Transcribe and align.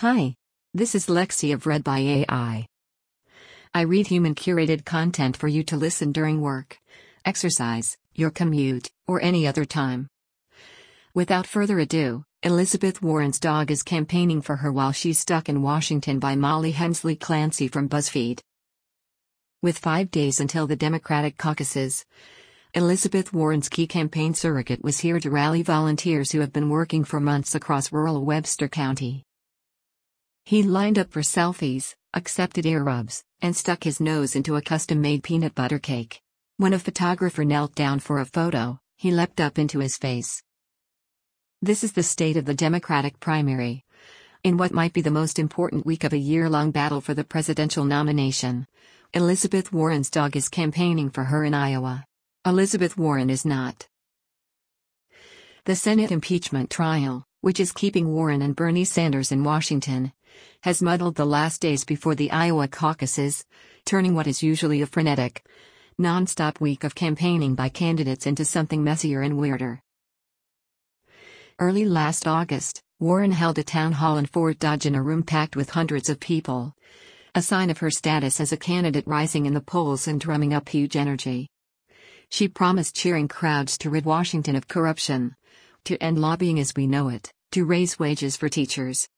Hi. 0.00 0.34
This 0.72 0.94
is 0.94 1.08
Lexi 1.08 1.52
of 1.52 1.66
Read 1.66 1.84
by 1.84 1.98
AI. 1.98 2.66
I 3.74 3.82
read 3.82 4.06
human 4.06 4.34
curated 4.34 4.86
content 4.86 5.36
for 5.36 5.46
you 5.46 5.62
to 5.64 5.76
listen 5.76 6.10
during 6.10 6.40
work, 6.40 6.78
exercise, 7.26 7.98
your 8.14 8.30
commute, 8.30 8.90
or 9.06 9.20
any 9.20 9.46
other 9.46 9.66
time. 9.66 10.08
Without 11.12 11.46
further 11.46 11.78
ado, 11.78 12.24
Elizabeth 12.42 13.02
Warren's 13.02 13.38
dog 13.38 13.70
is 13.70 13.82
campaigning 13.82 14.40
for 14.40 14.56
her 14.56 14.72
while 14.72 14.92
she's 14.92 15.18
stuck 15.18 15.50
in 15.50 15.60
Washington 15.60 16.18
by 16.18 16.34
Molly 16.34 16.70
Hensley 16.70 17.14
Clancy 17.14 17.68
from 17.68 17.86
BuzzFeed. 17.86 18.40
With 19.60 19.76
five 19.76 20.10
days 20.10 20.40
until 20.40 20.66
the 20.66 20.76
Democratic 20.76 21.36
caucuses, 21.36 22.06
Elizabeth 22.72 23.34
Warren's 23.34 23.68
key 23.68 23.86
campaign 23.86 24.32
surrogate 24.32 24.82
was 24.82 25.00
here 25.00 25.20
to 25.20 25.30
rally 25.30 25.62
volunteers 25.62 26.32
who 26.32 26.40
have 26.40 26.54
been 26.54 26.70
working 26.70 27.04
for 27.04 27.20
months 27.20 27.54
across 27.54 27.92
rural 27.92 28.24
Webster 28.24 28.66
County. 28.66 29.24
He 30.50 30.64
lined 30.64 30.98
up 30.98 31.12
for 31.12 31.20
selfies, 31.20 31.94
accepted 32.12 32.66
ear 32.66 32.82
rubs, 32.82 33.22
and 33.40 33.54
stuck 33.54 33.84
his 33.84 34.00
nose 34.00 34.34
into 34.34 34.56
a 34.56 34.60
custom 34.60 35.00
made 35.00 35.22
peanut 35.22 35.54
butter 35.54 35.78
cake. 35.78 36.20
When 36.56 36.72
a 36.72 36.78
photographer 36.80 37.44
knelt 37.44 37.76
down 37.76 38.00
for 38.00 38.18
a 38.18 38.24
photo, 38.24 38.80
he 38.96 39.12
leapt 39.12 39.40
up 39.40 39.60
into 39.60 39.78
his 39.78 39.96
face. 39.96 40.42
This 41.62 41.84
is 41.84 41.92
the 41.92 42.02
state 42.02 42.36
of 42.36 42.46
the 42.46 42.54
Democratic 42.54 43.20
primary. 43.20 43.84
In 44.42 44.56
what 44.56 44.72
might 44.72 44.92
be 44.92 45.02
the 45.02 45.12
most 45.12 45.38
important 45.38 45.86
week 45.86 46.02
of 46.02 46.12
a 46.12 46.18
year 46.18 46.50
long 46.50 46.72
battle 46.72 47.00
for 47.00 47.14
the 47.14 47.22
presidential 47.22 47.84
nomination, 47.84 48.66
Elizabeth 49.14 49.72
Warren's 49.72 50.10
dog 50.10 50.34
is 50.34 50.48
campaigning 50.48 51.10
for 51.10 51.22
her 51.22 51.44
in 51.44 51.54
Iowa. 51.54 52.04
Elizabeth 52.44 52.96
Warren 52.96 53.30
is 53.30 53.44
not. 53.44 53.86
The 55.64 55.76
Senate 55.76 56.10
impeachment 56.10 56.70
trial, 56.70 57.24
which 57.40 57.60
is 57.60 57.70
keeping 57.70 58.12
Warren 58.12 58.42
and 58.42 58.56
Bernie 58.56 58.84
Sanders 58.84 59.30
in 59.30 59.44
Washington, 59.44 60.12
has 60.62 60.82
muddled 60.82 61.14
the 61.14 61.24
last 61.24 61.60
days 61.60 61.84
before 61.84 62.14
the 62.14 62.30
Iowa 62.30 62.68
caucuses, 62.68 63.44
turning 63.84 64.14
what 64.14 64.26
is 64.26 64.42
usually 64.42 64.82
a 64.82 64.86
frenetic, 64.86 65.44
non-stop 65.98 66.60
week 66.60 66.84
of 66.84 66.94
campaigning 66.94 67.54
by 67.54 67.68
candidates 67.68 68.26
into 68.26 68.44
something 68.44 68.82
messier 68.82 69.22
and 69.22 69.36
weirder. 69.38 69.82
Early 71.58 71.84
last 71.84 72.26
August, 72.26 72.82
Warren 72.98 73.32
held 73.32 73.58
a 73.58 73.62
town 73.62 73.92
hall 73.92 74.18
in 74.18 74.26
Fort 74.26 74.58
Dodge 74.58 74.86
in 74.86 74.94
a 74.94 75.02
room 75.02 75.22
packed 75.22 75.56
with 75.56 75.70
hundreds 75.70 76.08
of 76.08 76.20
people, 76.20 76.74
a 77.34 77.42
sign 77.42 77.70
of 77.70 77.78
her 77.78 77.90
status 77.90 78.40
as 78.40 78.52
a 78.52 78.56
candidate 78.56 79.06
rising 79.06 79.46
in 79.46 79.54
the 79.54 79.60
polls 79.60 80.08
and 80.08 80.20
drumming 80.20 80.52
up 80.52 80.68
huge 80.68 80.96
energy. 80.96 81.48
She 82.28 82.48
promised 82.48 82.96
cheering 82.96 83.28
crowds 83.28 83.76
to 83.78 83.90
rid 83.90 84.04
Washington 84.04 84.56
of 84.56 84.68
corruption, 84.68 85.34
to 85.84 86.02
end 86.02 86.18
lobbying 86.18 86.58
as 86.58 86.74
we 86.76 86.86
know 86.86 87.08
it, 87.08 87.32
to 87.52 87.64
raise 87.64 87.98
wages 87.98 88.36
for 88.36 88.48
teachers, 88.48 89.08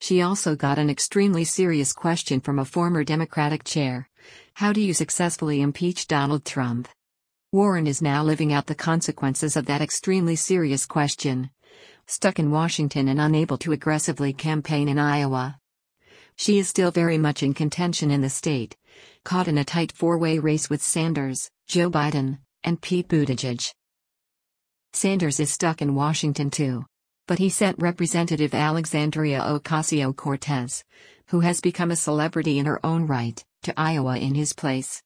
she 0.00 0.22
also 0.22 0.54
got 0.54 0.78
an 0.78 0.88
extremely 0.88 1.44
serious 1.44 1.92
question 1.92 2.40
from 2.40 2.58
a 2.58 2.64
former 2.64 3.04
Democratic 3.04 3.64
chair 3.64 4.08
How 4.54 4.72
do 4.72 4.80
you 4.80 4.94
successfully 4.94 5.60
impeach 5.60 6.06
Donald 6.06 6.44
Trump? 6.44 6.88
Warren 7.52 7.86
is 7.86 8.02
now 8.02 8.22
living 8.22 8.52
out 8.52 8.66
the 8.66 8.74
consequences 8.74 9.56
of 9.56 9.66
that 9.66 9.80
extremely 9.80 10.36
serious 10.36 10.86
question. 10.86 11.50
Stuck 12.06 12.38
in 12.38 12.50
Washington 12.50 13.08
and 13.08 13.20
unable 13.20 13.58
to 13.58 13.72
aggressively 13.72 14.32
campaign 14.32 14.88
in 14.88 14.98
Iowa. 14.98 15.58
She 16.36 16.58
is 16.58 16.68
still 16.68 16.90
very 16.90 17.18
much 17.18 17.42
in 17.42 17.54
contention 17.54 18.10
in 18.10 18.20
the 18.20 18.30
state, 18.30 18.76
caught 19.24 19.48
in 19.48 19.58
a 19.58 19.64
tight 19.64 19.92
four 19.92 20.18
way 20.18 20.38
race 20.38 20.70
with 20.70 20.82
Sanders, 20.82 21.50
Joe 21.66 21.90
Biden, 21.90 22.38
and 22.62 22.80
Pete 22.80 23.08
Buttigieg. 23.08 23.72
Sanders 24.92 25.40
is 25.40 25.50
stuck 25.50 25.82
in 25.82 25.94
Washington 25.94 26.50
too 26.50 26.84
but 27.28 27.38
he 27.38 27.50
sent 27.50 27.78
Representative 27.78 28.54
Alexandria 28.54 29.40
Ocasio 29.42 30.16
Cortez, 30.16 30.82
who 31.28 31.40
has 31.40 31.60
become 31.60 31.90
a 31.90 31.96
celebrity 31.96 32.58
in 32.58 32.64
her 32.64 32.84
own 32.84 33.06
right, 33.06 33.44
to 33.62 33.74
Iowa 33.76 34.16
in 34.16 34.34
his 34.34 34.54
place. 34.54 35.02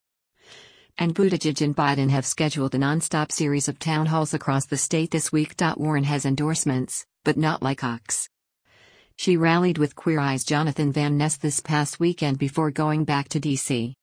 And 0.97 1.17
Buttigieg 1.17 1.61
and 1.61 1.75
Biden 1.75 2.11
have 2.11 2.24
scheduled 2.24 2.77
a 2.77 2.79
non-stop 2.79 3.33
series 3.33 3.67
of 3.67 3.80
town 3.80 4.07
halls 4.07 4.33
across 4.33 4.67
the 4.67 4.77
state 4.77 5.11
this 5.11 5.33
week. 5.33 5.55
Warren 5.77 6.05
has 6.05 6.24
endorsements, 6.24 7.05
but 7.24 7.36
not 7.36 7.61
like 7.61 7.83
Ox. 7.83 8.29
She 9.17 9.36
rallied 9.36 9.79
with 9.79 9.96
Queer 9.96 10.20
Eye's 10.20 10.45
Jonathan 10.45 10.92
Van 10.92 11.19
Ness 11.19 11.36
this 11.36 11.58
past 11.58 11.98
weekend 11.98 12.39
before 12.39 12.70
going 12.70 13.05
back 13.05 13.29
to 13.30 13.41
D.C. 13.41 13.96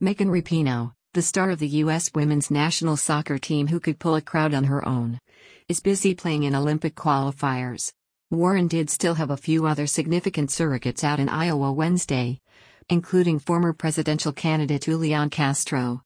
Megan 0.00 0.28
Rapinoe, 0.28 0.92
the 1.14 1.22
star 1.22 1.50
of 1.50 1.60
the 1.60 1.68
U.S. 1.68 2.10
women's 2.12 2.50
national 2.50 2.96
soccer 2.96 3.38
team 3.38 3.68
who 3.68 3.78
could 3.78 4.00
pull 4.00 4.16
a 4.16 4.20
crowd 4.20 4.52
on 4.52 4.64
her 4.64 4.86
own, 4.86 5.20
is 5.68 5.78
busy 5.78 6.12
playing 6.12 6.42
in 6.42 6.56
Olympic 6.56 6.96
qualifiers. 6.96 7.92
Warren 8.32 8.66
did 8.66 8.90
still 8.90 9.14
have 9.14 9.30
a 9.30 9.36
few 9.36 9.64
other 9.64 9.86
significant 9.86 10.50
surrogates 10.50 11.04
out 11.04 11.20
in 11.20 11.28
Iowa 11.28 11.72
Wednesday, 11.72 12.40
including 12.88 13.38
former 13.38 13.72
presidential 13.72 14.32
candidate 14.32 14.82
Julian 14.82 15.30
Castro, 15.30 16.02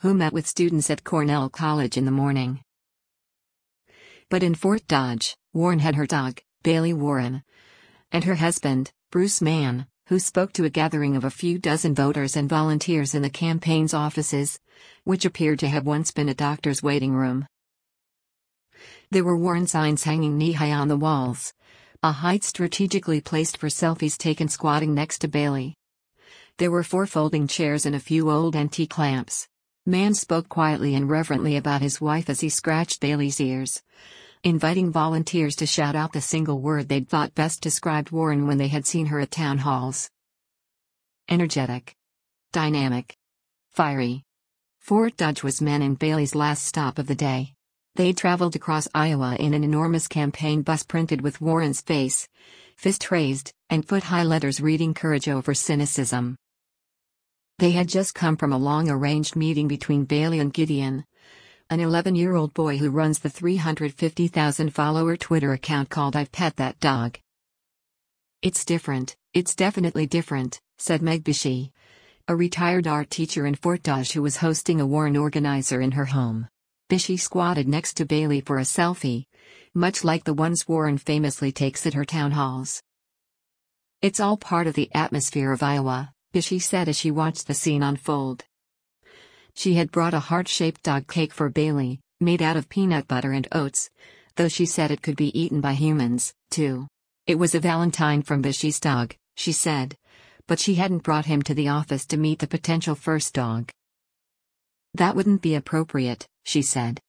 who 0.00 0.12
met 0.12 0.34
with 0.34 0.46
students 0.46 0.90
at 0.90 1.04
Cornell 1.04 1.48
College 1.48 1.96
in 1.96 2.04
the 2.04 2.10
morning. 2.10 2.60
But 4.28 4.42
in 4.42 4.54
Fort 4.54 4.86
Dodge, 4.86 5.36
Warren 5.54 5.78
had 5.78 5.94
her 5.94 6.06
dog, 6.06 6.42
Bailey 6.62 6.92
Warren, 6.92 7.42
and 8.12 8.24
her 8.24 8.34
husband, 8.34 8.92
Bruce 9.10 9.40
Mann, 9.40 9.86
who 10.10 10.18
spoke 10.18 10.52
to 10.52 10.64
a 10.64 10.68
gathering 10.68 11.14
of 11.14 11.22
a 11.22 11.30
few 11.30 11.56
dozen 11.56 11.94
voters 11.94 12.36
and 12.36 12.48
volunteers 12.48 13.14
in 13.14 13.22
the 13.22 13.30
campaign's 13.30 13.94
offices, 13.94 14.58
which 15.04 15.24
appeared 15.24 15.60
to 15.60 15.68
have 15.68 15.86
once 15.86 16.10
been 16.10 16.28
a 16.28 16.34
doctor's 16.34 16.82
waiting 16.82 17.14
room. 17.14 17.46
There 19.12 19.22
were 19.22 19.36
Warren 19.36 19.68
signs 19.68 20.02
hanging 20.02 20.36
knee 20.36 20.50
high 20.50 20.72
on 20.72 20.88
the 20.88 20.96
walls. 20.96 21.52
A 22.02 22.10
height 22.10 22.42
strategically 22.42 23.20
placed 23.20 23.56
for 23.56 23.68
selfies 23.68 24.18
taken 24.18 24.48
squatting 24.48 24.94
next 24.94 25.20
to 25.20 25.28
Bailey. 25.28 25.76
There 26.58 26.72
were 26.72 26.82
four 26.82 27.06
folding 27.06 27.46
chairs 27.46 27.86
and 27.86 27.94
a 27.94 28.00
few 28.00 28.32
old 28.32 28.56
antique 28.56 28.98
lamps. 28.98 29.46
Mann 29.86 30.14
spoke 30.14 30.48
quietly 30.48 30.96
and 30.96 31.08
reverently 31.08 31.54
about 31.56 31.82
his 31.82 32.00
wife 32.00 32.28
as 32.28 32.40
he 32.40 32.48
scratched 32.48 33.00
Bailey's 33.00 33.40
ears, 33.40 33.80
inviting 34.42 34.90
volunteers 34.90 35.54
to 35.56 35.66
shout 35.66 35.94
out 35.94 36.12
the 36.12 36.20
single 36.20 36.60
word 36.60 36.88
they'd 36.88 37.08
thought 37.08 37.34
best 37.34 37.60
described 37.60 38.10
Warren 38.10 38.46
when 38.46 38.56
they 38.56 38.68
had 38.68 38.86
seen 38.86 39.06
her 39.06 39.20
at 39.20 39.30
town 39.30 39.58
halls. 39.58 40.08
Energetic. 41.28 41.94
Dynamic. 42.50 43.16
Fiery. 43.70 44.24
Fort 44.78 45.16
Dodge 45.18 45.42
was 45.42 45.60
Mann 45.60 45.82
and 45.82 45.98
Bailey's 45.98 46.34
last 46.34 46.64
stop 46.64 46.98
of 46.98 47.06
the 47.06 47.14
day. 47.14 47.52
They 47.96 48.14
traveled 48.14 48.56
across 48.56 48.88
Iowa 48.94 49.36
in 49.36 49.52
an 49.52 49.62
enormous 49.62 50.08
campaign 50.08 50.62
bus 50.62 50.84
printed 50.84 51.20
with 51.20 51.42
Warren's 51.42 51.82
face, 51.82 52.26
fist 52.76 53.10
raised, 53.10 53.52
and 53.68 53.86
foot 53.86 54.04
high 54.04 54.22
letters 54.22 54.60
reading 54.60 54.94
courage 54.94 55.28
over 55.28 55.52
cynicism. 55.52 56.36
They 57.58 57.72
had 57.72 57.88
just 57.88 58.14
come 58.14 58.38
from 58.38 58.54
a 58.54 58.58
long 58.58 58.88
arranged 58.88 59.36
meeting 59.36 59.68
between 59.68 60.06
Bailey 60.06 60.38
and 60.38 60.50
Gideon, 60.50 61.04
an 61.70 61.78
11 61.78 62.16
year 62.16 62.34
old 62.34 62.52
boy 62.52 62.76
who 62.78 62.90
runs 62.90 63.20
the 63.20 63.30
350,000 63.30 64.74
follower 64.74 65.16
Twitter 65.16 65.52
account 65.52 65.88
called 65.88 66.16
I've 66.16 66.32
Pet 66.32 66.56
That 66.56 66.80
Dog. 66.80 67.16
It's 68.42 68.64
different, 68.64 69.16
it's 69.34 69.54
definitely 69.54 70.08
different, 70.08 70.60
said 70.78 71.00
Meg 71.00 71.22
Bishi, 71.22 71.70
a 72.26 72.34
retired 72.34 72.88
art 72.88 73.08
teacher 73.08 73.46
in 73.46 73.54
Fort 73.54 73.84
Dodge 73.84 74.10
who 74.10 74.20
was 74.20 74.38
hosting 74.38 74.80
a 74.80 74.86
Warren 74.86 75.16
organizer 75.16 75.80
in 75.80 75.92
her 75.92 76.06
home. 76.06 76.48
Bishi 76.88 77.18
squatted 77.20 77.68
next 77.68 77.94
to 77.98 78.04
Bailey 78.04 78.40
for 78.40 78.58
a 78.58 78.62
selfie, 78.62 79.26
much 79.72 80.02
like 80.02 80.24
the 80.24 80.34
ones 80.34 80.66
Warren 80.66 80.98
famously 80.98 81.52
takes 81.52 81.86
at 81.86 81.94
her 81.94 82.04
town 82.04 82.32
halls. 82.32 82.82
It's 84.02 84.18
all 84.18 84.36
part 84.36 84.66
of 84.66 84.74
the 84.74 84.90
atmosphere 84.92 85.52
of 85.52 85.62
Iowa, 85.62 86.12
Bishi 86.34 86.60
said 86.60 86.88
as 86.88 86.96
she 86.96 87.12
watched 87.12 87.46
the 87.46 87.54
scene 87.54 87.84
unfold. 87.84 88.44
She 89.54 89.74
had 89.74 89.90
brought 89.90 90.14
a 90.14 90.20
heart 90.20 90.48
shaped 90.48 90.82
dog 90.82 91.06
cake 91.08 91.32
for 91.32 91.48
Bailey, 91.48 92.00
made 92.20 92.42
out 92.42 92.56
of 92.56 92.68
peanut 92.68 93.08
butter 93.08 93.32
and 93.32 93.48
oats, 93.52 93.90
though 94.36 94.48
she 94.48 94.66
said 94.66 94.90
it 94.90 95.02
could 95.02 95.16
be 95.16 95.38
eaten 95.38 95.60
by 95.60 95.74
humans, 95.74 96.32
too. 96.50 96.86
It 97.26 97.38
was 97.38 97.54
a 97.54 97.60
valentine 97.60 98.22
from 98.22 98.42
Bishi's 98.42 98.80
dog, 98.80 99.14
she 99.36 99.52
said, 99.52 99.96
but 100.46 100.58
she 100.58 100.74
hadn't 100.74 101.04
brought 101.04 101.26
him 101.26 101.42
to 101.42 101.54
the 101.54 101.68
office 101.68 102.06
to 102.06 102.16
meet 102.16 102.40
the 102.40 102.46
potential 102.46 102.94
first 102.94 103.34
dog. 103.34 103.70
That 104.94 105.14
wouldn't 105.14 105.42
be 105.42 105.54
appropriate, 105.54 106.26
she 106.44 106.62
said. 106.62 107.00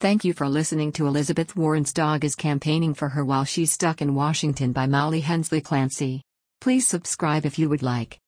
Thank 0.00 0.24
you 0.24 0.32
for 0.32 0.48
listening 0.48 0.92
to 0.92 1.06
Elizabeth 1.06 1.54
Warren's 1.54 1.92
dog 1.92 2.24
is 2.24 2.34
campaigning 2.34 2.94
for 2.94 3.10
her 3.10 3.24
while 3.24 3.44
she's 3.44 3.72
stuck 3.72 4.02
in 4.02 4.14
Washington 4.14 4.72
by 4.72 4.86
Molly 4.86 5.20
Hensley 5.20 5.60
Clancy. 5.60 6.22
Please 6.60 6.86
subscribe 6.86 7.44
if 7.44 7.58
you 7.58 7.68
would 7.68 7.82
like. 7.82 8.18